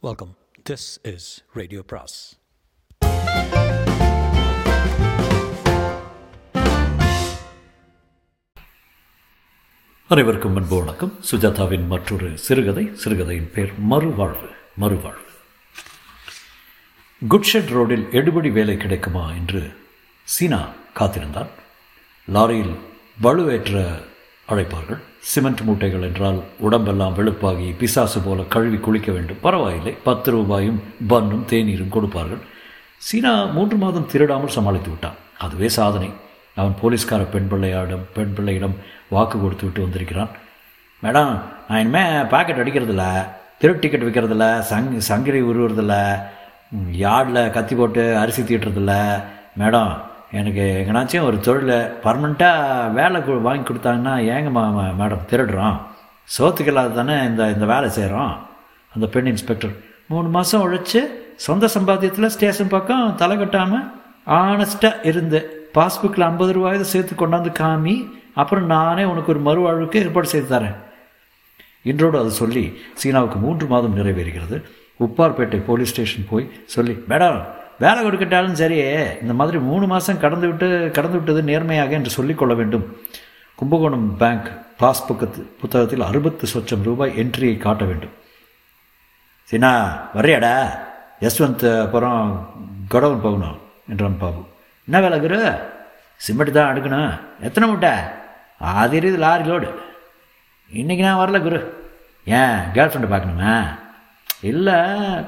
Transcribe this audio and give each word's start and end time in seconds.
Welcome 0.00 0.36
this 0.70 0.88
is 1.02 1.44
radio 1.52 1.82
பிராஸ் 1.86 2.38
அனைவருக்கும் 10.08 10.56
அன்பு 10.56 10.78
வணக்கம். 10.78 11.12
சுஜாதாவின் 11.30 11.86
மற்றொரு 11.86 12.38
சிறுகதை 12.38 12.90
சிறுகதையின் 12.94 13.50
பேர் 13.54 13.72
மறுவாழ்வு 13.90 14.50
மறுவாழ்வு. 14.80 15.32
குட்ஷெட் 17.28 17.70
ரோடில் 17.70 18.04
எடுபடி 18.04 18.52
வேலை 18.52 18.76
கிடைக்குமா 18.76 19.32
என்று 19.32 19.76
சீனா 20.24 20.72
காத்திருந்தான் 20.94 21.50
லாரியில் 22.32 22.78
வலுவேற்ற 23.22 24.02
அழைப்பார்கள். 24.48 24.98
சிமெண்ட் 25.20 25.60
மூட்டைகள் 25.60 26.02
என்றால் 26.02 26.42
உடம்பெல்லாம் 26.58 27.14
வெளுப்பாகி 27.14 27.76
பிசாசு 27.78 28.20
போல 28.20 28.42
கழுவி 28.42 28.76
குளிக்க 28.76 29.12
வேண்டும். 29.12 29.40
பரவாயில்லை. 29.40 29.96
பத்து 30.04 30.30
ரூபாயும் 30.30 30.82
பன்னும் 31.08 31.46
தேநீரும் 31.50 31.88
கொடுப்பார்கள். 31.88 32.38
சீனா 32.96 33.44
மூன்று 33.44 33.76
மாதம் 33.76 34.06
திருடாமல் 34.06 34.48
சமாளித்து 34.48 34.88
விட்டான். 34.88 35.14
அதுவே 35.38 35.68
சாதனை. 35.68 36.10
அவன் 36.56 36.74
போலீஸ்கார 36.80 37.22
பெண் 37.22 37.48
பிள்ளையாடம் 37.50 38.06
பெண் 38.14 38.32
பிள்ளையிடம் 38.34 38.74
வாக்கு 39.08 39.40
கொடுத்து 39.40 39.64
விட்டு 39.64 39.82
வந்திருக்கிறான். 39.82 40.28
மேடம் 41.02 41.40
நான் 41.68 41.80
இனிமேல் 41.80 42.26
பாக்கெட் 42.26 42.56
அடிக்கிறதில்ல. 42.56 43.26
திரு 43.58 43.78
டிக்கெட் 43.78 44.02
விற்கிறதில்ல 44.02 44.64
சங் 44.70 45.00
சங்கிரி 45.08 45.40
உருவுறதில்ல. 45.50 46.22
யார்டில் 46.92 47.50
கத்தி 47.50 47.74
போட்டு 47.74 48.18
அரிசி 48.18 48.42
தீட்டுறதில்ல. 48.42 49.22
மேடம் 49.58 50.00
எனக்கு 50.30 50.84
எங்கனாச்சும் 50.86 51.22
ஒரு 51.22 51.40
தொழில் 51.40 51.92
பர்மனெண்ட்டாக 52.04 52.92
வேலை 52.92 53.20
வாங்கி 53.20 53.72
கொடுத்தாங்கன்னா 53.72 54.14
ஏங்க 54.34 54.50
மா 54.50 54.92
மேடம் 54.98 55.28
திருடுறோம்? 55.30 55.78
சோத்துக்கு 56.38 56.66
இல்லாத 56.66 56.94
தானே 56.94 57.24
இந்த 57.24 57.50
இந்த 57.50 57.64
வேலை 57.64 57.90
செய்கிறோம் 57.90 58.36
அந்த 58.94 59.06
பெண் 59.06 59.26
இன்ஸ்பெக்டர் 59.26 59.70
மூணு 60.08 60.28
மாதம் 60.28 60.72
உழைச்சி 60.72 61.00
சொந்த 61.34 61.68
சம்பாத்தியத்தில் 61.74 62.26
ஸ்டேஷன் 62.26 62.68
பக்கம் 62.68 63.14
தலை 63.14 63.36
கட்டாமல் 63.36 63.90
ஆனஸ்ட்டாக 64.26 65.06
இருந்து 65.06 65.70
பாஸ்புக்கில் 65.74 66.20
ஐம்பது 66.20 66.52
ரூபாயை 66.52 66.82
சேர்த்து 66.82 67.14
கொண்டாந்து 67.14 67.52
காமி 67.58 68.10
அப்புறம் 68.34 68.66
நானே 68.66 69.04
உனக்கு 69.04 69.32
ஒரு 69.34 69.42
மறுவாழ்வுக்கு 69.48 69.94
ஏற்பாடு 69.94 70.26
செய்து 70.26 70.58
தரேன். 70.58 70.76
இன்றோடு 71.82 72.18
அது 72.18 72.30
சொல்லி 72.30 72.78
சீனாவுக்கு 72.94 73.38
மூன்று 73.38 73.66
மாதம் 73.66 73.96
நிறைவேறுகிறது. 73.96 74.64
உப்பார்பேட்டை 75.00 75.64
போலீஸ் 75.64 75.90
ஸ்டேஷன் 75.90 76.26
போய் 76.30 76.50
சொல்லி 76.64 76.98
மேடம் 77.08 77.44
வேலை 77.82 78.00
கொடுக்கட்டாலும் 78.04 78.60
சரி 78.60 78.78
இந்த 79.22 79.34
மாதிரி 79.40 79.58
மூணு 79.70 79.86
மாதம் 79.86 80.22
கடந்து 80.24 80.46
விட்டு 80.50 80.68
கடந்து 80.96 81.16
விட்டது 81.18 81.42
நேர்மையாக 81.50 81.98
என்று 81.98 82.10
சொல்லிக்கொள்ள 82.16 82.54
வேண்டும். 82.60 82.86
கும்பகோணம் 83.58 84.08
பேங்க் 84.22 84.48
பாஸ்புக்கு 84.80 85.26
புத்தகத்தில் 85.60 86.08
அறுபத்து 86.08 86.46
சொச்சம் 86.52 86.86
ரூபாய் 86.88 87.14
என்ட்ரியை 87.22 87.56
காட்ட 87.58 87.84
வேண்டும். 87.84 88.14
சீனா 89.48 89.72
வர்றியாடா? 90.16 90.54
யஸ்வந்த் 91.24 91.66
அப்புறம் 91.84 92.20
கடவுன் 92.88 93.24
போகணும் 93.26 93.58
என்றான் 93.88 94.18
பாபு. 94.18 94.40
என்ன 94.88 95.00
வேலை 95.04 95.20
குரு? 95.20 95.40
சிமெண்ட் 96.26 96.52
தான் 96.52 96.70
அடுக்கணும். 96.70 97.12
எத்தனை 97.46 97.68
மூட்டை? 97.68 97.92
அது 98.58 99.00
இருக்குது 99.00 99.22
லாரி 99.24 99.44
லோடு 99.50 99.68
இன்றைக்கி 100.78 101.04
நான் 101.06 101.20
வரல 101.20 101.38
குரு. 101.42 101.60
ஏன் 102.24 102.58
கேர்ள் 102.74 102.90
ஃப்ரெண்டு 102.90 103.12
பார்க்கணுமா? 103.12 103.54
இல்லை 104.50 104.78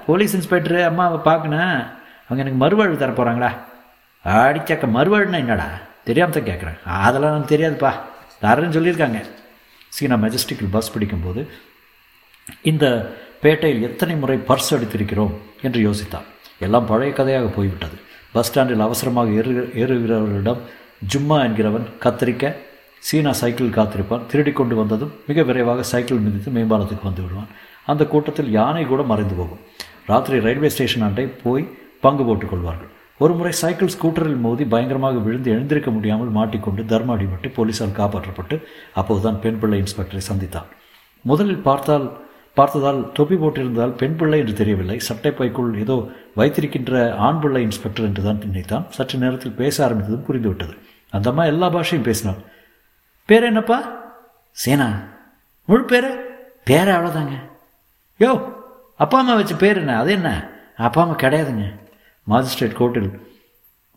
போலீஸ் 0.06 0.36
இன்ஸ்பெக்டரு 0.36 0.80
அம்மாவை 0.90 1.18
பார்க்கணும். 1.30 1.98
அவங்க 2.30 2.42
எனக்கு 2.42 2.60
மறுவாழ்வு 2.64 2.96
தர 3.02 3.12
போகிறாங்களா 3.12 3.50
அடிச்சாக்க 4.24 4.86
மறுவாழ்வுனா 4.96 5.38
என்னடா? 5.44 5.68
தெரியாமல் 6.08 6.34
தான் 6.36 6.48
கேட்குறேன் 6.50 6.78
அதெல்லாம் 7.06 7.32
எனக்கு 7.34 7.52
தெரியாதுப்பா. 7.54 7.90
தரேன்னு 8.42 8.76
சொல்லியிருக்காங்க. 8.76 9.20
சீனா 9.96 10.16
மெஜஸ்டிக்கில் 10.24 10.70
பஸ் 10.74 10.92
பிடிக்கும்போது 10.94 11.40
இந்த 12.70 12.84
பேட்டையில் 13.42 13.86
எத்தனை 13.88 14.14
முறை 14.22 14.36
பர்ஸ் 14.50 14.70
அடித்திருக்கிறோம் 14.76 15.32
என்று 15.66 15.80
யோசித்தான். 15.86 16.26
எல்லாம் 16.66 16.86
பழைய 16.90 17.12
கதையாக 17.18 17.48
போய்விட்டது. 17.56 17.96
பஸ் 18.34 18.48
ஸ்டாண்டில் 18.48 18.86
அவசரமாக 18.86 19.30
ஏறு 19.40 19.52
ஏறுகிறவர்களிடம் 19.82 20.62
ஜும்மா 21.12 21.38
என்கிறவன் 21.46 21.86
கத்தரிக்க 22.04 22.54
சீனா 23.08 23.32
சைக்கிள் 23.42 23.76
காத்திருப்பான். 23.78 24.24
திருடி 24.30 24.52
கொண்டு 24.52 24.74
வந்ததும் 24.80 25.12
மிக 25.28 25.42
விரைவாக 25.42 25.82
சைக்கிள் 25.92 26.24
மிதித்து 26.26 26.50
மேம்பாலத்துக்கு 26.56 27.08
வந்து 27.10 27.22
விடுவான். 27.26 27.50
அந்த 27.86 28.02
கூட்டத்தில் 28.06 28.50
யானை 28.58 28.84
கூட 28.86 29.02
மறைந்து 29.02 29.34
போகும். 29.34 29.62
ராத்திரி 30.06 30.38
ரயில்வே 30.46 30.68
ஸ்டேஷன் 30.74 31.06
அண்டை 31.08 31.26
போய் 31.44 31.64
பங்கு 32.00 32.24
போட்டுக் 32.24 32.50
கொள்வார்கள். 32.50 32.90
ஒரு 33.18 33.32
முறை 33.38 33.52
சைக்கிள் 33.52 33.92
ஸ்கூட்டரில் 33.94 34.40
மோதி 34.44 34.64
பயங்கரமாக 34.64 35.18
விழுந்து 35.18 35.48
எழுந்திருக்க 35.50 35.90
முடியாமல் 35.90 36.30
மாட்டிக்கொண்டு 36.36 36.84
தர்ம 36.92 37.16
அடிபட்டு 37.16 37.48
போலீசால் 37.56 37.98
காப்பாற்றப்பட்டு 37.98 38.56
அப்போதுதான் 39.00 39.40
பெண் 39.40 39.58
பிள்ளை 39.58 39.78
இன்ஸ்பெக்டரை 39.82 40.22
சந்தித்தான். 40.30 40.68
முதலில் 41.24 41.66
பார்த்தால் 41.68 42.06
பார்த்ததால் 42.56 43.00
தொப்பி 43.12 43.36
போட்டிருந்தால் 43.36 43.92
பெண் 44.00 44.16
பிள்ளை 44.16 44.38
என்று 44.38 44.52
தெரியவில்லை. 44.52 44.96
சட்டை 45.08 45.30
பைக்குள் 45.30 45.78
ஏதோ 45.78 45.96
வைத்திருக்கின்ற 46.34 46.94
ஆண் 47.26 47.40
பிள்ளை 47.40 47.62
இன்ஸ்பெக்டர் 47.62 48.04
என்று 48.04 48.22
தான் 48.22 48.40
நினைத்தான். 48.46 48.86
சற்று 48.88 49.18
நேரத்தில் 49.18 49.58
பேச 49.62 49.76
ஆரம்பித்ததும் 49.88 50.26
புரிந்துவிட்டது. 50.28 50.74
அந்த 51.10 51.30
அம்மா 51.30 51.44
எல்லா 51.44 51.68
பாஷையும் 51.68 52.08
பேசினாள். 52.08 52.40
பேர் 53.28 53.42
என்னப்பா? 53.42 53.78
சேனா. 54.56 54.88
முழு 55.68 55.84
பேர்? 55.84 56.10
பேர் 56.64 56.88
அவ்வளோதாங்க 56.88 57.36
யோ 58.20 58.32
அப்பா 58.96 59.18
அம்மா 59.18 59.34
வச்ச 59.34 59.54
பேர் 59.54 59.78
என்ன? 59.78 59.98
அது 59.98 60.10
என்ன? 60.12 60.30
அப்பா 60.76 61.02
அம்மா 61.02 61.14
கிடையாதுங்க. 61.14 61.66
மாஜிஸ்ட்ரேட் 62.32 62.78
கோர்ட்டில் 62.80 63.10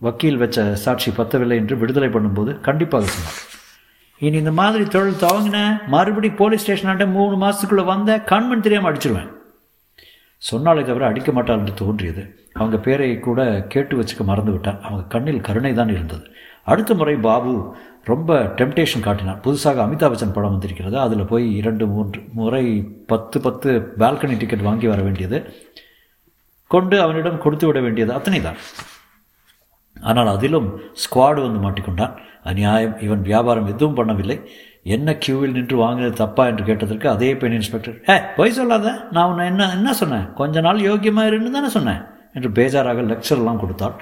வக்கீல் 0.06 0.42
வச்ச 0.44 0.76
சாட்சி 0.84 1.12
பத்தவில்லை 1.18 1.58
என்று 1.62 1.78
விடுதலை 1.78 2.10
பண்ணும்போது 2.10 2.54
கண்டிப்பாக 2.68 3.06
சொன்னார். 3.14 3.40
இனி 4.22 4.38
இந்த 4.38 4.52
மாதிரி 4.60 4.84
தொழில் 4.96 5.22
துவங்கின 5.22 5.60
மறுபடியும் 5.88 6.40
போலீஸ் 6.42 6.64
ஸ்டேஷனாண்ட 6.64 7.06
மூணு 7.18 7.36
மாதத்துக்குள்ளே 7.44 7.86
வந்த 7.86 8.20
கண்மண் 8.32 8.66
தெரியாமல் 8.66 8.92
அடிச்சிருவேன். 8.92 9.32
சொன்னாலே 10.38 10.82
தவிர 10.84 11.04
அடிக்க 11.06 11.32
மாட்டாள் 11.32 11.60
என்று 11.62 11.74
தோன்றியது. 11.74 12.24
அவங்க 12.54 12.78
பேரை 12.78 13.10
கூட 13.20 13.42
கேட்டு 13.74 13.94
வச்சுக்க 14.00 14.24
மறந்து 14.24 14.52
விட்டான் 14.52 14.82
அவங்க 14.82 15.04
கண்ணில் 15.14 15.46
கருணை 15.48 15.74
தான் 15.74 15.94
இருந்தது. 15.96 16.26
அடுத்த 16.72 16.94
முறை 16.94 17.16
பாபு 17.28 17.54
ரொம்ப 18.04 18.38
டெம்டேஷன் 18.60 19.06
காட்டினான் 19.06 19.42
புதுசாக 19.44 19.82
அமிதாப் 19.86 20.14
பச்சன் 20.14 20.36
படம் 20.38 20.54
வந்திருக்கிறது. 20.56 20.98
அதில் 21.06 21.30
போய் 21.32 21.46
இரண்டு 21.56 21.86
மூன்று 21.94 22.22
முறை 22.40 22.66
பத்து 23.08 23.40
பத்து 23.42 23.72
பால்கனி 24.00 24.38
டிக்கெட் 24.38 24.68
வாங்கி 24.70 24.88
வர 24.88 25.02
வேண்டியது. 25.02 25.40
கொண்டு 26.68 26.96
அவனிடம் 27.02 27.44
கொடுத்து 27.46 27.66
விட 27.68 27.80
வேண்டியது 27.86 28.14
அத்தனை 28.18 28.42
தான் 28.42 28.60
ஆனால் 30.10 30.30
அதிலும் 30.36 30.70
ஸ்குவாடு 31.02 31.40
வந்து 31.46 31.60
மாட்டிக்கொண்டான். 31.66 32.14
அநியாயம் 32.50 32.96
இவன் 33.06 33.22
வியாபாரம் 33.30 33.70
எதுவும் 33.74 33.98
பண்ணவில்லை. 34.00 34.38
என்ன 34.96 35.10
கியூவில் 35.24 35.56
நின்று 35.58 35.76
வாங்கினது 35.82 36.16
தப்பா 36.22 36.44
என்று 36.52 36.64
கேட்டதற்கு 36.70 37.08
அதே 37.12 37.30
பெண் 37.42 37.56
இன்ஸ்பெக்டர் 37.58 37.98
ஏ 38.14 38.16
பொய் 38.38 38.56
சொல்லாத. 38.58 38.88
நான் 39.16 39.30
உன்னை 39.32 39.46
என்ன 39.52 39.70
என்ன 39.78 39.94
சொன்னேன்? 40.02 40.26
கொஞ்ச 40.40 40.62
நாள் 40.68 40.86
யோக்கியமாக 40.88 41.30
இருந்து 41.32 41.52
தானே 41.58 41.70
சொன்னேன். 41.78 42.02
என்று 42.38 42.50
பேஜாராக 42.58 43.06
லெக்சர்லாம் 43.12 43.62
கொடுத்தாள். 43.64 43.96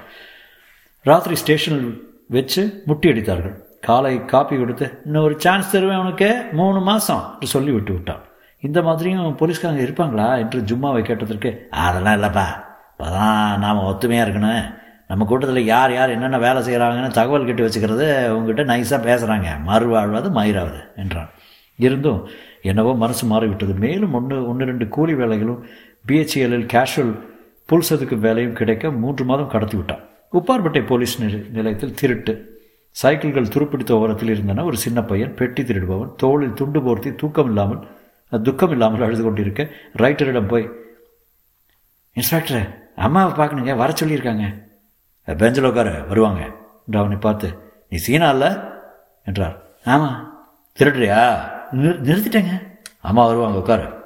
ராத்திரி 1.10 1.36
ஸ்டேஷனில் 1.42 1.88
வச்சு 2.36 2.64
முட்டி 2.88 3.08
அடித்தார்கள். 3.12 3.54
காலை 3.88 4.14
காப்பி 4.32 4.56
கொடுத்து 4.56 4.86
இன்னும் 5.06 5.24
ஒரு 5.28 5.36
சான்ஸ் 5.44 5.72
தருவேன் 5.74 6.02
உனக்கு. 6.04 6.30
மூணு 6.60 6.80
மாதம் 6.90 7.24
என்று 7.34 7.48
சொல்லி 7.54 7.72
விட்டு 7.76 7.92
விட்டான். 7.92 8.22
இந்த 8.62 8.82
மாதிரியும் 8.82 9.36
போலீஸ்காரங்க 9.36 9.80
இருப்பாங்களா? 9.80 10.38
என்று 10.38 10.60
ஜும்மாவை 10.60 11.02
கேட்டதற்கு 11.02 11.66
அதெல்லாம் 11.70 12.22
இல்லைப்பா. 12.22 12.44
அப்போதான் 12.98 13.58
நாம் 13.58 13.78
ஒத்துமையாக 13.78 14.30
இருக்கணும். 14.30 14.74
நம்ம 15.08 15.24
கூட்டத்தில் 15.24 15.64
யார் 15.64 15.92
யார் 15.92 16.10
என்னென்ன 16.10 16.38
வேலை 16.38 16.62
செய்கிறாங்கன்னு 16.62 17.10
தகவல் 17.10 17.44
கேட்டு 17.44 17.66
வச்சுக்கிறது 17.66 18.28
உங்ககிட்ட 18.28 18.76
நைஸாக 18.76 19.00
பேசுகிறாங்க 19.00 19.46
மறுவாழ்வது 19.66 20.30
மயிராவது 20.30 20.96
என்றான். 20.96 21.28
இருந்தும் 21.76 22.28
என்னவோ 22.62 22.94
மனசு 22.94 23.26
மாறிவிட்டது. 23.26 23.74
மேலும் 23.74 24.12
ஒன்று 24.12 24.48
ஒன்று 24.48 24.64
ரெண்டு 24.64 24.88
கூலி 24.88 25.14
வேலைகளும் 25.14 25.62
பிஹெச்எல்லில் 26.08 26.66
கேஷுவல் 26.72 27.18
புல்சதுக்கு 27.72 28.18
வேலையும் 28.18 28.52
கிடைக்க 28.52 28.90
மூன்று 28.90 29.24
மாதம் 29.24 29.48
கடத்தி 29.48 29.76
விட்டான். 29.76 30.00
உப்பார்பட்டை 30.32 30.86
போலீஸ் 30.86 31.22
நிலை- 31.22 31.50
நிலையத்தில் 31.50 31.94
திருட்டு. 31.94 32.62
சைக்கிள்கள் 32.90 33.44
துருப்பிடித்த 33.44 33.92
ஓரத்தில் 33.92 34.30
இருந்தன. 34.30 34.64
ஒரு 34.64 34.76
சின்ன 34.76 35.02
பையன் 35.02 35.34
பெட்டி 35.34 35.62
திருடுபவன் 35.62 36.14
தோளில் 36.16 36.52
துண்டு 36.52 36.80
போர்த்தி 36.80 37.14
தூக்கம் 37.14 37.46
இல்லாமல் 37.46 37.78
துக்கம் 38.40 38.70
இல்லாமல் 38.70 39.02
அழுது 39.02 39.22
கொண்டிருக்க 39.22 39.68
ரைட்டரிடம் 39.96 40.48
போய் 40.48 40.70
இன்ஸ்பெக்டர் 42.12 42.90
அம்மாவை 42.96 43.46
பார்க்கணுங்க 43.46 43.76
வர 43.76 43.92
சொல்லியிருக்காங்க. 43.92 44.64
பெஞ்சில் 45.36 45.64
உட்கார 45.64 46.02
வருவாங்க. 46.02 46.40
என்று 46.86 46.98
அவனை 46.98 47.16
பார்த்து 47.16 47.58
நீ 47.88 47.96
சீனா 47.96 48.30
இல்லை 48.30 48.48
என்றார். 49.24 49.62
ஆமாம் 49.84 50.44
திருடுறியா? 50.78 51.40
நிறு 51.70 51.92
நிறுத்திட்டேங்க. 51.92 52.66
அம்மா 53.00 53.26
வருவாங்க 53.26 53.58
உட்கார. 53.58 54.00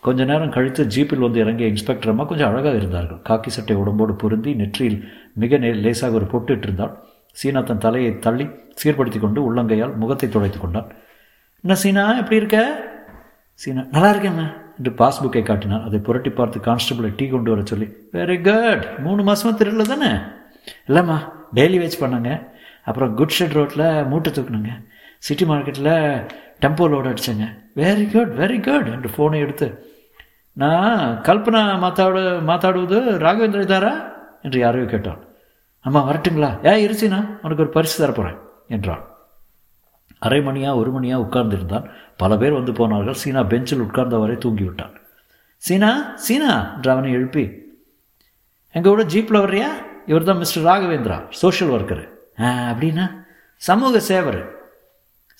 கொஞ்ச 0.00 0.24
நேரம் 0.24 0.50
கழித்து 0.50 0.84
ஜீப்பில் 0.84 1.18
வந்து 1.18 1.40
இறங்கிய 1.40 1.68
இன்ஸ்பெக்டர் 1.68 2.08
அம்மா 2.08 2.24
கொஞ்சம் 2.24 2.48
அழகாக 2.48 2.76
இருந்தார்கள். 2.76 3.20
காக்கி 3.28 3.46
சட்டை 3.46 3.76
உடம்போடு 3.76 4.14
பொருந்தி 4.14 4.54
நெற்றியில் 4.54 5.12
மிக 5.34 5.56
நே 5.56 5.72
லேசாக 5.72 6.14
ஒரு 6.14 6.24
பொட்டு 6.24 6.58
இருந்தாள் 6.62 6.98
சீனா 7.32 7.60
தன் 7.60 7.78
தலையை 7.78 8.18
தள்ளி 8.18 8.50
சீர்படுத்தி 8.84 9.20
கொண்டு 9.20 9.54
உள்ளங்கையால் 9.54 9.94
முகத்தை 9.94 10.28
துடைத்துக் 10.28 10.60
கொண்டான். 10.60 10.92
என்ன 11.62 11.76
சீனா 11.76 12.16
எப்படி 12.16 12.36
இருக்க? 12.36 12.90
சீனா. 13.62 13.82
நல்லா 13.94 14.10
இருக்கேம்மா 14.12 14.46
என்று 14.78 14.92
பாஸ்புக்கை 15.00 15.42
காட்டினான் 15.48 15.84
அதை 15.86 15.98
புரட்டி 16.06 16.30
பார்த்து 16.30 16.58
கான்ஸ்டபிளை 16.68 17.10
டீ 17.18 17.26
கொண்டு 17.32 17.50
வர 17.52 17.62
சொல்லி 17.70 17.86
வெரி 18.16 18.36
குட் 18.48 18.84
மூணு 19.04 19.20
மாதமாக 19.28 19.54
திருடல 19.60 19.84
தானே? 19.90 20.10
இல்லைம்மா 20.88 21.18
டெய்லி 21.58 21.78
வேச் 21.82 22.02
பண்ணாங்க. 22.02 22.30
அப்புறம் 22.88 23.14
குட் 23.18 23.34
ஷெட் 23.38 23.56
ரோட்டில் 23.58 23.86
மூட்டை 24.10 24.30
தூக்குனாங்க. 24.32 24.72
சிட்டி 25.26 25.44
மார்க்கெட்டில் 25.44 25.92
டெம்போ 26.62 26.84
லோடு 26.92 27.10
அடித்தேங்க 27.12 27.46
வெரி 27.82 28.06
குட் 28.14 28.32
வெரி 28.40 28.58
குட் 28.68 28.88
என்று 28.94 29.10
ஃபோனை 29.16 29.38
எடுத்து 29.44 29.68
நான் 30.62 31.20
கல்பனா 31.28 31.60
மாத்தாடு 31.84 32.22
மாத்தாடுவது 32.48 32.98
ராகவேந்திர 33.26 33.64
தாரா? 33.64 33.92
என்று 34.42 34.58
யாரையோ 34.64 34.86
கேட்டான். 34.88 35.20
அம்மா 35.86 36.00
வரட்டுங்களா? 36.08 36.50
ஏ 36.66 36.72
இருச்சினா 36.86 37.20
உனக்கு 37.42 37.64
ஒரு 37.64 37.72
பரிசு 37.76 37.96
தரப்போகிறேன் 38.02 38.38
என்றான். 38.68 39.04
அரை 40.26 40.40
மணியாக 40.48 40.80
ஒரு 40.80 40.90
மணியாக 40.96 41.24
உட்கார்ந்திருந்தான். 41.24 41.86
பல 42.22 42.36
பேர் 42.40 42.58
வந்து 42.58 42.72
போனார்கள். 42.80 43.18
சீனா 43.22 43.42
பெஞ்சில் 43.52 43.84
உட்கார்ந்தவரை 43.86 44.36
தூங்கிவிட்டான். 44.44 44.94
சீனா 45.62 45.90
சீனா 46.26 46.52
என்று 46.76 46.90
அவனை 46.94 47.10
எழுப்பி. 47.18 47.44
எங்கள் 48.76 48.92
கூட 48.92 49.04
ஜீப்பில் 49.14 49.44
வர்றியா? 49.44 49.70
இவர் 50.10 50.28
தான் 50.28 50.40
மிஸ்டர் 50.42 50.66
ராகவேந்திரா 50.68 51.18
சோஷியல் 51.42 51.72
ஒர்க்கரு 51.74 52.04
ஆ 52.42 52.48
அப்படின்னா? 52.70 53.06
சமூக 53.68 53.98
சேவர் 54.10 54.40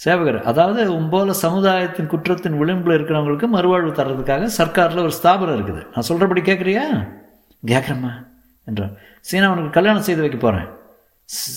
சேவகர். 0.01 0.39
அதாவது 0.51 0.83
உம்போல 0.99 1.33
சமுதாயத்தின் 1.45 2.11
குற்றத்தின் 2.13 2.59
விளிம்பில் 2.61 2.95
இருக்கிறவங்களுக்கு 2.97 3.49
மறுவாழ்வு 3.55 3.91
தர்றதுக்காக 3.99 4.49
சர்க்காரில் 4.59 5.05
ஒரு 5.07 5.15
ஸ்தாபனம் 5.19 5.57
இருக்குது. 5.59 5.83
நான் 5.93 6.07
சொல்கிறபடி 6.09 6.43
கேட்குறியா 6.49 6.85
கேட்குறம்மா 7.63 8.13
என்றான். 8.69 8.95
சீனா 9.29 9.51
உனக்கு 9.55 9.77
கல்யாணம் 9.77 10.07
செய்து 10.09 10.25
வைக்க 10.25 10.39
போகிறேன் 10.39 10.69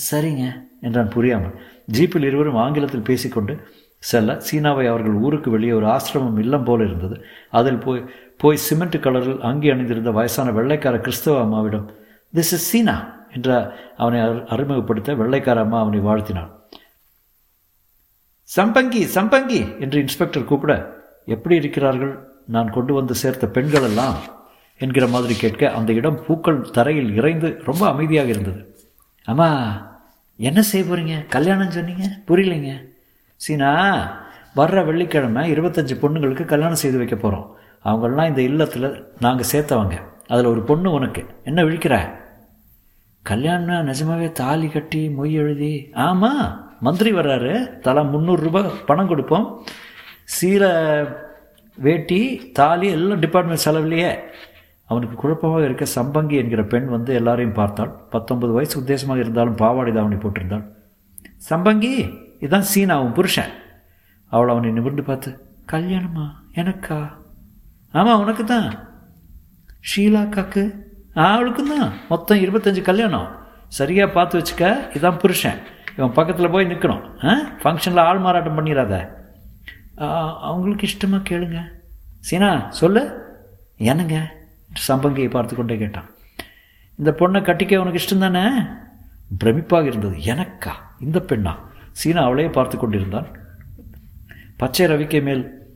சரிங்க 0.08 0.44
என்றான் 0.86 1.14
புரியாமல். 1.16 1.56
ஜீப்பில் 1.92 2.26
இருவரும் 2.28 2.60
ஆங்கிலத்தில் 2.64 3.08
பேசிக்கொண்டு 3.08 3.54
செல்ல 3.98 4.40
சீனாவை 4.40 4.86
அவர்கள் 4.86 5.20
ஊருக்கு 5.26 5.50
வெளியே 5.50 5.72
ஒரு 5.72 5.86
ஆசிரமம் 5.86 6.38
இல்லம் 6.38 6.64
போல 6.64 6.84
இருந்தது. 6.84 7.16
அதில் 7.50 7.78
போய் 7.78 8.02
போய் 8.36 8.56
சிமெண்ட் 8.56 8.96
கலரில் 8.96 9.40
அங்கி 9.40 9.70
அணிந்திருந்த 9.70 10.10
வயசான 10.10 10.50
வெள்ளைக்கார 10.50 10.96
கிறிஸ்தவ 10.98 11.40
அம்மாவிடம் 11.40 11.86
திஸ் 12.34 12.52
இஸ் 12.56 12.68
சீனா 12.70 12.96
என்ற 13.32 13.50
அவனை 13.96 14.20
அறிமுகப்படுத்த 14.46 15.14
வெள்ளைக்கார 15.14 15.60
அம்மா 15.60 15.80
அவனை 15.80 16.00
வாழ்த்தினான் 16.00 16.52
சம்பங்கி 18.56 19.02
சம்பங்கி 19.14 19.60
என்று 19.80 19.98
இன்ஸ்பெக்டர் 20.00 20.44
கூப்பிட 20.44 20.72
எப்படி 21.24 21.54
இருக்கிறார்கள்? 21.56 22.12
நான் 22.46 22.70
கொண்டு 22.70 22.92
வந்து 22.94 23.14
சேர்த்த 23.14 23.46
பெண்கள் 23.46 23.82
எல்லாம் 23.82 24.16
என்கிற 24.80 25.06
மாதிரி 25.06 25.34
கேட்க 25.34 25.70
அந்த 25.70 25.90
இடம் 25.92 26.18
பூக்கள் 26.26 26.60
தரையில் 26.70 27.14
இறைந்து 27.14 27.48
ரொம்ப 27.64 27.82
அமைதியாக 27.86 28.28
இருந்தது. 28.28 28.60
அம்மா 29.24 29.48
என்ன 30.36 30.62
செய்ய 30.62 30.92
போகிறீங்க 30.92 31.26
கல்யாணம் 31.26 31.70
சொன்னீங்க? 31.70 32.08
புரியலைங்க. 32.26 32.84
சீனா 33.36 33.70
வர்ற 34.56 34.84
வெள்ளிக்கிழமை 34.84 35.52
இருபத்தஞ்சி 35.52 35.96
பொண்ணுங்களுக்கு 36.02 36.44
கல்யாணம் 36.44 36.74
செய்து 36.74 36.98
வைக்க 36.98 37.16
போகிறோம் 37.16 37.56
அவங்களாம் 37.84 38.28
இந்த 38.28 38.42
இல்லத்தில் 38.42 39.04
நாங்கள் 39.20 39.46
சேர்த்தவங்க. 39.52 39.92
அதில் 40.26 40.44
ஒரு 40.44 40.62
பொண்ணு 40.62 40.92
உனக்கு. 40.92 41.26
என்ன 41.44 41.64
விழிக்கிற? 41.64 42.10
கல்யாணம் 43.22 43.88
நிஜமாவே 43.88 44.32
தாலி 44.32 44.68
கட்டி 44.68 45.08
மொய் 45.08 45.30
எழுதி 45.30 45.90
ஆமாம் 45.92 46.76
மந்திரி 46.80 47.12
வர்றாரு. 47.12 47.78
தலா 47.78 48.02
முந்நூறுரூபா 48.02 48.70
பணம் 48.86 49.08
கொடுப்போம். 49.08 49.64
சீலை 50.40 50.72
வேட்டி 51.76 52.50
தாலி 52.52 52.90
எல்லாம் 52.90 53.18
டிபார்ட்மெண்ட் 53.18 53.64
செலவுலையே. 53.64 54.18
அவனுக்கு 54.86 55.16
குழப்பமாக 55.16 55.64
இருக்க 55.64 55.84
சம்பங்கி 55.94 56.36
என்கிற 56.42 56.64
பெண் 56.64 56.88
வந்து 56.88 57.14
எல்லாரையும் 57.14 57.52
பார்த்தாள். 57.52 57.92
பத்தொன்பது 58.10 58.52
வயசு 58.52 58.80
உத்தேசமாக 58.80 59.16
இருந்தாலும் 59.16 59.54
பாவாடை 59.54 59.92
தாவணி 59.92 60.14
போட்டிருந்தாள். 60.14 60.66
சம்பங்கி 61.50 61.92
இதுதான் 62.40 62.68
சீனா 62.72 62.96
அவன் 62.96 63.12
புருஷன். 63.12 63.52
அவள் 64.28 64.48
அவனை 64.48 64.70
நிமிர்ந்து 64.70 65.02
பார்த்து 65.02 65.30
கல்யாணமா? 65.72 66.26
எனக்கா? 66.52 66.98
ஆமாம் 67.92 68.20
உனக்கு 68.20 68.44
தான் 68.44 68.68
ஷீலா 69.90 70.22
ஷீலாக்காக்கு? 70.22 70.62
அவளுக்கும் 71.14 71.78
தான் 71.78 71.92
மொத்தம் 72.08 72.38
இருபத்தஞ்சு 72.38 72.82
கல்யாணம். 72.82 73.28
சரியாக 73.68 74.12
பார்த்து 74.12 74.38
வச்சுக்க 74.38 74.64
இதான் 74.94 75.18
புருஷன். 75.18 75.60
இவன் 75.96 76.12
பக்கத்தில் 76.12 76.50
போய் 76.50 76.66
நிற்கணும் 76.66 77.04
ஆ? 77.24 77.34
ஃபங்க்ஷனில் 77.62 78.06
ஆள் 78.08 78.18
மாறாட்டம் 78.18 78.58
பண்ணிடாத 78.58 78.94
அவங்களுக்கு 80.48 80.86
இஷ்டமாக 80.86 81.22
கேளுங்க. 81.30 81.58
சீனா 82.18 82.66
சொல்லு. 82.68 83.02
என்னங்க? 83.76 84.16
சம்பங்கியை 84.88 85.30
பார்த்து 85.30 85.56
கொண்டே 85.56 85.76
கேட்டான். 85.76 86.10
இந்த 86.96 87.14
பொண்ணை 87.18 87.40
கட்டிக்க 87.42 87.76
உனக்கு 87.76 88.00
இஷ்டம் 88.00 88.18
தானே? 88.18 88.48
பிரமிப்பாக 89.44 89.84
இருந்தது. 89.84 90.16
எனக்கா? 90.16 90.72
இந்த 91.00 91.18
பெண்ணா? 91.18 91.54
சீனா 91.92 92.22
அவளையே 92.22 92.50
பார்த்து 92.50 92.78
கொண்டிருந்தான். 92.78 93.26
பச்சை 94.56 94.86
ரவிக்கை 94.86 95.22
மேல் 95.22 95.70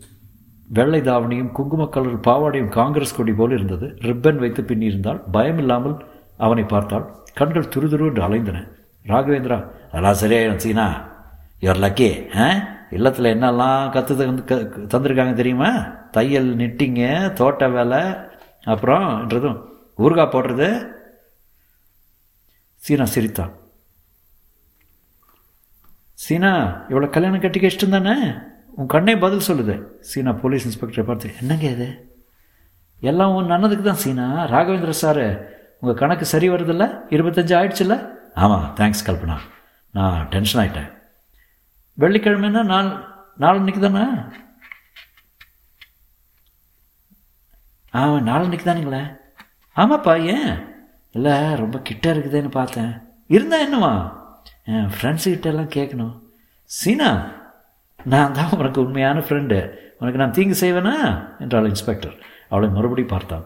வெள்ளை 0.69 1.00
தாவணியும் 1.00 1.52
குங்கும 1.52 1.87
கலர் 1.87 2.20
பாவாடையும் 2.20 2.69
காங்கிரஸ் 2.69 3.17
கொடி 3.17 3.32
போல் 3.32 3.50
இருந்தது. 3.50 3.87
ரிப்பன் 3.99 4.37
வைத்து 4.37 4.62
பின்னியிருந்தால் 4.62 5.23
பயமில்லாமல் 5.32 6.00
அவனை 6.37 6.64
பார்த்தாள். 6.64 7.14
கண்கள் 7.35 7.69
துருதுரு 7.76 8.06
என்று 8.06 8.29
அலைந்தன. 8.29 8.69
ராகவேந்திரா 9.06 9.67
அதெல்லாம் 9.93 10.20
சரியாயிடும் 10.20 10.56
சீனா. 10.56 11.08
யுவர் 11.61 11.81
லக்கி 11.81 12.38
ஆ? 12.38 12.69
இல்லத்தில் 12.91 13.25
என்னெல்லாம் 13.25 13.91
கற்று 13.91 14.17
தந்து 14.17 14.79
தந்திருக்காங்க 14.88 15.32
தெரியுமா? 15.32 15.70
தையல் 16.11 16.56
நிட்டிங்க 16.56 17.32
தோட்ட 17.32 17.69
வேலை 17.69 17.99
அப்புறம்ன்றதும் 18.67 19.59
ஊறுகாய் 20.05 20.33
போடுறது. 20.35 20.69
சீனா 22.83 23.05
சிரித்தான் 23.05 23.53
சீனா 26.25 26.51
இவ்வளோ 26.91 27.09
கல்யாணம் 27.11 27.43
கட்டிக்க 27.43 27.71
இஷ்டம் 27.71 27.97
தானே? 27.97 28.15
உன் 28.77 28.91
கண்ணே 28.95 29.15
பதில் 29.17 29.47
சொல்லுது. 29.49 29.75
சீனா 30.01 30.33
போலீஸ் 30.33 30.67
இன்ஸ்பெக்டரை 30.69 31.05
பார்த்து 31.07 31.35
என்னங்க 31.41 31.67
இது? 31.77 31.89
எல்லாம் 33.01 33.35
உன் 33.35 33.51
நல்லதுக்கு 33.53 33.83
தான் 33.83 34.03
சீனா? 34.05 34.27
ராகவேந்திர 34.55 34.95
சார் 35.03 35.23
உங்கள் 35.81 36.01
கணக்கு 36.01 36.25
சரி 36.25 36.49
வருதில்ல? 36.51 36.87
இருபத்தஞ்சு 37.17 37.55
ஆயிடுச்சுல்ல? 37.59 37.97
ஆமாம் 38.35 38.67
தேங்க்ஸ் 38.81 39.06
கல்பனா. 39.06 39.37
நான் 39.95 40.29
டென்ஷன் 40.29 40.61
ஆகிட்டேன் 40.63 40.91
வெள்ளிக்கிழமைன்னா 41.99 42.63
நாள் 42.63 42.91
நாளன்னைக்கு 43.39 43.81
தானே 43.81 44.05
ஆமாம் 47.91 48.27
நாளன்னைக்கு 48.27 48.67
தானுங்களே. 48.67 49.19
ஆமாப்பா 49.77 50.25
ஏன்? 50.25 50.59
இல்லை 51.13 51.55
ரொம்ப 51.55 51.79
கிட்ட 51.79 52.15
இருக்குதுன்னு 52.15 52.51
பார்த்தேன். 52.51 52.93
இருந்தா 53.27 53.57
என்னவா 53.59 54.13
என் 54.65 54.89
ஃப்ரெண்ட்ஸுக்கிட்ட 54.89 55.43
எல்லாம் 55.43 55.75
கேட்கணும் 55.75 56.13
சீனா 56.65 57.27
நான் 58.05 58.33
தான் 58.33 58.59
உனக்கு 58.59 58.81
உண்மையான 58.81 59.19
ஃப்ரெண்டு 59.19 59.71
உனக்கு 59.99 60.19
நான் 60.19 60.31
தீங்கு 60.31 60.57
செய்வேனா? 60.61 61.25
என்றாள் 61.39 61.67
இன்ஸ்பெக்டர் 61.67 62.15
அவளை 62.49 62.69
மறுபடி 62.69 63.03
பார்த்தான். 63.03 63.45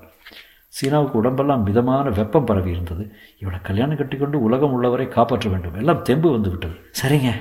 சீனாவுக்கு 0.69 1.19
உடம்பெல்லாம் 1.19 1.62
மிதமான 1.62 2.11
வெப்பம் 2.11 2.44
பரவி 2.44 2.70
இருந்தது. 2.70 3.14
இவளை 3.38 3.58
கல்யாணம் 3.62 3.96
கட்டிக்கொண்டு 3.96 4.43
உலகம் 4.43 4.73
உள்ளவரை 4.73 5.08
காப்பாற்ற 5.08 5.50
வேண்டும். 5.50 5.75
எல்லாம் 5.75 6.02
தெம்பு 6.02 6.31
வந்து 6.31 6.50
விட்டது. 6.50 6.75
சரிங்க. 7.02 7.32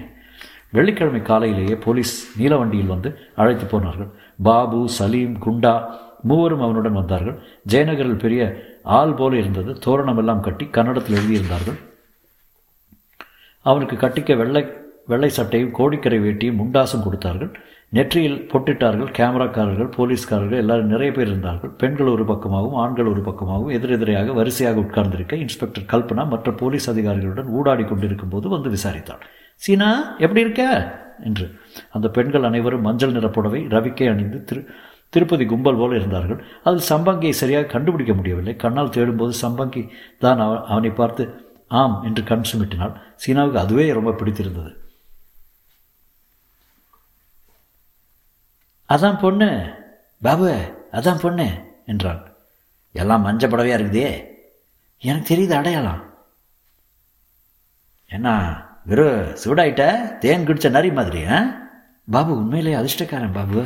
வெள்ளிக்கிழமை 0.71 1.21
காலையிலேயே 1.21 1.75
போலீஸ் 1.75 2.37
நீல 2.37 2.57
வண்டியில் 2.57 2.87
வந்து 2.87 3.19
அழைத்து 3.35 3.65
போனார்கள். 3.65 4.09
பாபு 4.43 4.89
சலீம் 4.89 5.37
குண்டா 5.37 5.97
மூவரும் 6.23 6.61
அவனுடன் 6.61 6.93
வந்தார்கள். 6.93 7.37
ஜெயநகரில் 7.69 8.17
பெரிய 8.17 8.41
ஆள் 8.83 9.13
போல 9.13 9.37
இருந்தது. 9.37 9.73
தோரணம் 9.79 10.17
எல்லாம் 10.17 10.41
கட்டி 10.41 10.65
கன்னடத்தில் 10.65 11.17
எழுதியிருந்தார்கள். 11.17 11.79
அவனுக்கு 13.61 13.95
கட்டிக்க 13.95 14.37
வெள்ளை 14.37 14.63
வெள்ளை 15.07 15.29
சட்டையும் 15.29 15.71
கோடிக்கரை 15.71 16.19
வேட்டியும் 16.19 16.59
முண்டாசும் 16.59 17.03
கொடுத்தார்கள். 17.03 17.51
நெற்றியில் 17.89 18.49
பொட்டிட்டார்கள். 18.53 19.09
கேமராக்காரர்கள் 19.17 19.91
போலீஸ்காரர்கள் 19.91 20.57
எல்லாரும் 20.57 20.87
நிறைய 20.87 21.11
பேர் 21.11 21.27
இருந்தார்கள். 21.27 21.69
பெண்கள் 21.69 22.07
ஒரு 22.07 22.25
பக்கமாகவும் 22.25 22.73
ஆண்கள் 22.73 23.05
ஒரு 23.05 23.21
பக்கமாகவும் 23.21 23.71
எதிரெதிரையாக 23.71 24.33
வரிசையாக 24.33 24.79
உட்கார்ந்திருக்க 24.79 25.35
இன்ஸ்பெக்டர் 25.35 25.89
கல்பனா 25.91 26.27
மற்ற 26.27 26.51
போலீஸ் 26.51 26.89
அதிகாரிகளுடன் 26.89 27.51
ஊடாடி 27.61 27.87
கொண்டிருக்கும் 27.87 28.29
போது 28.29 28.49
வந்து 28.49 28.69
விசாரித்தாள். 28.69 29.21
சீனா 29.55 30.15
எப்படி 30.17 30.39
இருக்க? 30.39 30.63
என்று. 31.23 31.51
அந்த 31.91 32.09
பெண்கள் 32.09 32.43
அனைவரும் 32.43 32.81
மஞ்சள் 32.81 33.11
நிற 33.11 33.29
புடவை 33.29 33.67
ரவிக்கை 33.67 34.09
அணிந்து 34.09 34.43
திரு 34.43 34.65
திருப்பதி 35.13 35.45
கும்பல் 35.45 35.79
போல 35.81 35.95
இருந்தார்கள். 35.95 36.39
அதில் 36.63 36.89
சம்பங்கியை 36.89 37.33
சரியாக 37.41 37.71
கண்டுபிடிக்க 37.73 38.13
முடியவில்லை. 38.13 38.53
கண்ணால் 38.55 38.95
தேடும்போது 38.95 39.33
சம்பங்கி 39.41 39.83
தான் 40.19 40.39
அவனை 40.71 40.91
பார்த்து 40.99 41.23
ஆம் 41.67 41.97
என்று 42.03 42.23
கண் 42.23 42.49
சுமிட்டினாள். 42.51 42.95
சீனாவுக்கு 43.15 43.59
அதுவே 43.59 43.85
ரொம்ப 43.93 44.11
பிடித்திருந்தது. 44.11 44.71
அதான் 48.89 49.19
பொண்ணு 49.19 49.49
பாபு 50.21 50.49
அதான் 50.91 51.21
பொண்ணு 51.21 51.47
என்றான் 51.85 52.21
எல்லாம் 52.95 53.23
மஞ்ச 53.25 53.43
புடவையாக 53.47 53.79
இருக்குதே. 53.79 54.09
எனக்கு 55.03 55.29
தெரியுது 55.29 55.53
அடையாளம். 55.59 56.01
என்ன 58.11 58.29
வெறு 58.85 59.07
சூடாயிட்ட? 59.43 59.83
தேன் 60.17 60.45
குடிச்ச 60.47 60.69
நரி 60.69 60.91
மாதிரி 60.91 61.21
ஆ? 61.25 61.37
பாபு 62.11 62.31
உண்மையிலே 62.37 62.73
அதிர்ஷ்டக்காரன் 62.73 63.33
பாபு. 63.33 63.63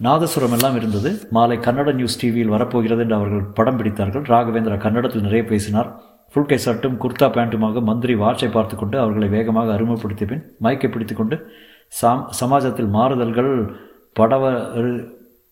நாதசுரம் 0.00 0.52
எல்லாம் 0.52 0.76
இருந்தது. 0.76 1.10
மாலை 1.30 1.58
கன்னட 1.58 1.92
நியூஸ் 1.92 2.20
டிவியில் 2.20 2.48
வரப்போகிறது 2.48 3.02
என்று 3.02 3.14
அவர்கள் 3.14 3.42
படம் 3.42 3.78
பிடித்தார்கள். 3.78 4.24
ராகவேந்திரா 4.32 4.76
கன்னடத்தில் 4.76 5.22
நிறைய 5.22 5.44
பேசினார். 5.44 5.90
ஃபுல்கை 6.34 6.54
சட்டும் 6.54 6.98
குர்தா 7.00 7.26
பேண்ட்டுமாக 7.36 7.82
மந்திரி 7.82 8.14
வாட்சை 8.14 8.50
பார்த்து 8.50 8.76
கொண்டு 8.76 8.98
அவர்களை 8.98 9.28
வேகமாக 9.28 9.72
அறிமுகப்படுத்திய 9.72 10.28
பின் 10.30 10.44
மைக்கை 10.62 10.90
பிடித்துக்கொண்டு 10.90 11.36
சாம் 11.88 12.30
சமாஜத்தில் 12.40 12.88
மாறுதல்கள் 12.88 13.52
படவரு 14.20 14.92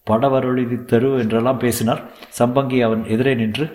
படவருளிதி 0.06 0.84
தெரு 0.84 1.18
என்றெல்லாம் 1.18 1.58
பேசினார். 1.58 2.02
சம்பங்கி 2.38 2.78
அவன் 2.82 3.04
எதிரே 3.04 3.34
நின்று 3.34 3.66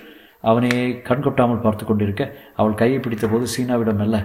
அவனை 0.41 0.69
கண்கொட்டாமல் 1.09 1.61
பார்த்து 1.61 1.85
கொண்டிருக்க 1.85 2.23
அவள் 2.55 2.73
கையை 2.73 2.99
பிடித்த 2.99 3.27
போது 3.27 3.45
சீனாவிடம் 3.57 3.99
அல்ல 3.99 4.17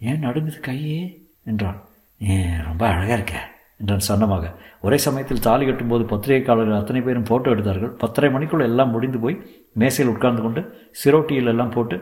ஏன் 0.00 0.24
நடுங்குது 0.24 0.60
கையே? 0.66 1.00
என்றான். 1.44 1.80
ஏன் 2.18 2.62
ரொம்ப 2.64 2.86
அழகாக 2.86 3.12
இருக்க. 3.12 3.51
என்றான் 3.82 4.06
சன்னமாக 4.08 4.52
ஒரே 4.86 4.98
சமயத்தில் 5.04 5.44
தாலி 5.46 5.66
கட்டும்போது 5.66 6.04
பத்திரிகைக்காரர்கள் 6.12 6.80
அத்தனை 6.80 7.00
பேரும் 7.02 7.28
ஃபோட்டோ 7.28 7.52
எடுத்தார்கள். 7.54 7.92
பத்தரை 8.02 8.30
மணிக்குள் 8.30 8.66
எல்லாம் 8.68 8.94
முடிந்து 8.94 9.18
போய் 9.18 9.36
மேசையில் 9.72 10.14
உட்கார்ந்து 10.14 10.42
கொண்டு 10.42 10.62
சிரோட்டியில் 11.02 11.52
எல்லாம் 11.52 11.74
போட்டு 11.76 11.98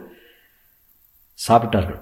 சாப்பிட்டார்கள். 1.49 2.01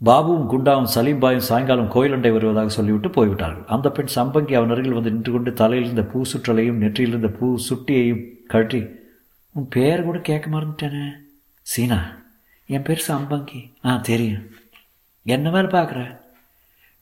பாபுவும் 0.00 0.46
குண்டாவும் 0.52 0.88
சலீம்பாயும் 0.94 1.48
சாயங்காலம் 1.48 1.90
கோயிலண்டை 1.90 2.30
வருவதாக 2.32 2.68
சொல்லிவிட்டு 2.68 3.10
போய்விட்டார்கள். 3.10 3.66
அந்த 3.66 3.90
பெண் 3.90 4.14
சம்பங்கி 4.14 4.54
அவன் 4.58 4.70
அருகில் 4.70 4.92
வந்து 4.92 5.10
நின்று 5.10 5.32
கொண்டு 5.32 5.52
தலையில் 5.52 5.84
இருந்த 5.84 6.04
பூ 6.12 6.22
சுற்றலையும் 6.32 6.80
நெற்றியிலிருந்த 6.82 7.30
பூ 7.38 7.58
சுட்டியையும் 7.68 8.24
கழட்டி 8.46 8.80
உன் 9.54 9.68
பேர் 9.68 10.04
கூட 10.04 10.18
கேட்க 10.18 10.50
மறந்துட்டேனே. 10.50 11.04
சீனா 11.62 12.00
என் 12.66 12.82
பேர் 12.82 13.06
சம்பங்கி. 13.08 13.60
ஆ 13.84 13.96
தெரியும். 13.96 14.44
என்ன 15.22 15.50
வேலை 15.50 15.70
பார்க்குற? 15.70 16.02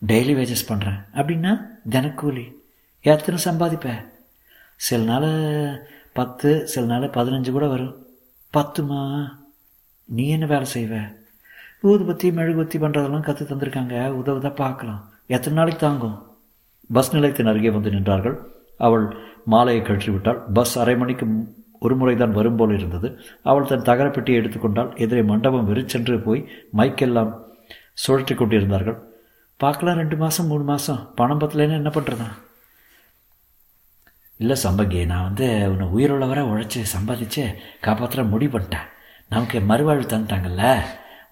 டெய்லி 0.09 0.35
வேஜஸ் 0.39 0.69
பண்ணுறேன் 0.69 1.01
அப்படின்னா 1.15 1.67
தினக்கூலி. 1.91 2.53
எத்தனை 3.01 3.39
சம்பாதிப்பேன் 3.45 4.05
சில 4.77 5.03
நாள் 5.03 5.31
பத்து 6.13 6.67
சில 6.67 6.87
நாள் 6.87 7.03
பதினஞ்சு 7.03 7.51
கூட 7.51 7.67
வரும். 7.67 8.07
பத்துமா? 8.57 9.29
நீ 10.05 10.29
என்ன 10.29 10.47
வேலை 10.47 10.67
செய்வ? 10.75 10.95
ஊதுபத்தி 11.83 12.29
மெழுகுபத்தி 12.39 12.77
பண்ணுறதெல்லாம் 12.83 13.21
கற்று 13.21 13.45
தந்திருக்காங்க. 13.45 14.09
உதவுதான் 14.11 14.55
பார்க்கலாம். 14.55 15.13
எத்தனை 15.27 15.59
நாளைக்கு 15.59 15.87
தாங்கும்? 15.87 16.27
பஸ் 16.93 17.13
நிலையத்தின் 17.15 17.47
அருகே 17.47 17.71
வந்து 17.71 17.91
நின்றார்கள். 17.91 18.37
அவள் 18.77 19.17
மாலையை 19.45 19.83
கழற்றி 19.83 20.11
விட்டாள் 20.13 20.41
பஸ் 20.53 20.79
அரை 20.79 20.97
மணிக்கு 20.97 21.27
ஒரு 21.79 21.97
முறை 21.97 22.17
தான் 22.17 22.33
வரும் 22.33 22.57
போல் 22.57 22.75
இருந்தது. 22.79 23.21
அவள் 23.43 23.67
தன் 23.67 23.89
தகரப்பெட்டியை 23.91 24.35
எடுத்துக்கொண்டால் 24.35 24.97
எதிரே 24.97 25.23
மண்டபம் 25.23 25.67
வெறிச்சென்று 25.67 26.21
போய் 26.21 26.49
மைக்கெல்லாம் 26.77 27.33
சுழற்றி 28.07 28.35
கொண்டிருந்தார்கள். 28.35 28.99
பார்க்கலாம் 29.63 29.99
ரெண்டு 30.01 30.17
மாதம் 30.17 30.49
மூணு 30.51 30.65
மாதம் 30.71 31.01
பணம் 31.19 31.41
பத்தலைன்னு 31.41 31.81
என்ன 31.81 31.91
பண்ணுறதா 31.95 32.29
இல்லை 34.41 34.57
சம்பங்கி 34.65 35.01
நான் 35.07 35.27
வந்து 35.29 35.47
உன்னை 35.71 35.87
உயிருள்ளவரை 35.95 36.43
உழைச்சி 36.51 36.81
சம்பாதிச்சு 36.93 37.43
காப்பாற்ற 37.87 38.23
முடிவு 38.25 38.53
பண்ணிட்டேன். 38.53 38.87
நமக்கு 39.33 39.59
மறுவாழ்வு 39.71 40.07
தந்துட்டாங்கல்ல? 40.13 40.65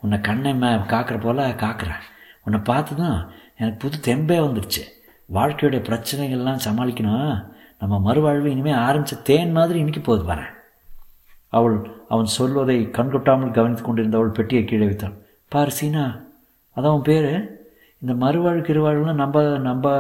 உன்னை 0.03 0.17
கண்ணை 0.21 0.53
மே 0.55 0.71
காக்கிற 0.93 1.17
போல் 1.21 1.41
காக்கிறேன் 1.63 2.03
உன்னை 2.45 2.61
பார்த்ததும் 2.61 3.17
எனக்கு 3.57 3.79
புது 3.85 3.97
தெம்பே 4.09 4.39
வந்துடுச்சு 4.45 4.83
வாழ்க்கையுடைய 5.37 5.81
பிரச்சனைகள்லாம் 5.89 6.65
சமாளிக்கணும். 6.67 7.33
நம்ம 7.81 7.95
மறுவாழ்வு 8.07 8.49
இனிமேல் 8.55 8.83
ஆரம்பித்த 8.87 9.23
தேன் 9.31 9.57
மாதிரி 9.59 9.79
இன்றைக்கி 9.81 10.03
போது 10.03 10.23
வரேன் 10.33 10.53
அவள் 11.49 11.77
அவன் 12.13 12.31
சொல்வதை 12.39 12.79
கண்கொட்டாமல் 12.99 13.57
கவனித்து 13.57 13.83
கொண்டிருந்தவள் 13.85 14.37
பெட்டியை 14.39 14.63
கீழே 14.65 14.87
வைத்தாள் 14.87 15.17
பாரு 15.53 15.71
சீனா 15.71 16.05
அதான் 16.77 16.97
உன் 16.97 17.09
பேர்? 17.11 17.33
இந்த 17.99 18.27
மறுவாழ்வு 18.27 18.63
கிருவாழ்வுலாம் 18.69 19.13
நம்ம 19.13 19.59
நம்ம 19.59 19.93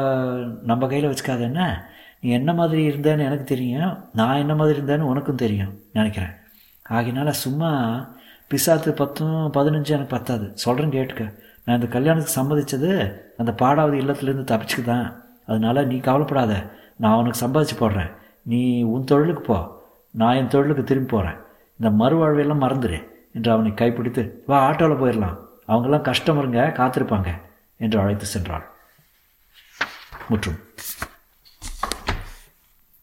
நம்ம 0.63 0.87
கையில் 0.87 1.09
வச்சுக்காத 1.11 1.41
என்ன? 1.41 1.63
நீ 2.21 2.31
என்ன 2.31 2.53
மாதிரி 2.53 2.89
இருந்தேன்னு 2.89 3.27
எனக்கு 3.29 3.45
தெரியும். 3.45 4.05
நான் 4.13 4.37
என்ன 4.37 4.55
மாதிரி 4.55 4.81
இருந்தேன்னு 4.81 5.11
உனக்கும் 5.13 5.37
தெரியும் 5.37 5.73
நினைக்கிறேன். 5.93 6.35
ஆகினால 6.89 7.29
சும்மா 7.29 7.71
பிசாத்து 8.51 8.91
பத்தும் 8.91 9.39
பதினஞ்சு 9.55 9.87
எனக்கு 9.87 10.15
பத்தாது. 10.17 10.51
சொல்கிறேன் 10.55 10.91
கேட்டுக்க. 10.91 11.25
நான் 11.65 11.77
இந்த 11.77 11.87
கல்யாணத்துக்கு 11.87 12.39
சம்மதித்தது 12.41 12.91
அந்த 13.37 13.55
பாடாவது 13.63 13.97
இல்லத்துலேருந்து 14.03 14.47
தப்பிச்சுக்கு 14.53 14.85
தான் 14.85 15.25
அதனால 15.47 15.85
நீ 15.85 15.97
கவலைப்படாத. 15.99 16.71
நான் 16.97 17.19
உனக்கு 17.19 17.47
சம்பாதிச்சு 17.47 17.77
போடுறேன். 17.81 18.13
நீ 18.43 18.83
உன் 18.83 19.05
தொழிலுக்கு 19.05 19.43
போ. 19.43 19.59
நான் 20.11 20.35
என் 20.35 20.49
தொழிலுக்கு 20.49 20.85
திரும்பி 20.85 21.11
போகிறேன் 21.11 21.39
இந்த 21.81 22.05
மறுவாழ்வையெல்லாம் 22.05 22.65
மறந்துடு 22.65 22.99
என்று 23.33 23.51
அவனை 23.53 23.75
கைப்பிடித்து 23.75 24.43
வா 24.47 24.71
ஆட்டோவில் 24.71 25.03
போயிடலாம் 25.03 25.37
அவங்கெல்லாம் 25.69 26.07
கஸ்டமருங்க 26.09 26.61
காத்திருப்பாங்க. 26.81 27.31
என்று 27.79 28.01
அழைத்து 28.01 28.27
சென்றாள் 28.35 28.67
முற்றும். 30.29 30.68